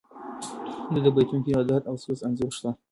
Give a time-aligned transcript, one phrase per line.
[0.93, 2.69] د ده په بیتونو کې د درد او سوز انځور شته.